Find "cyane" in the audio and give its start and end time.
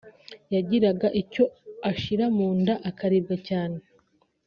3.47-3.79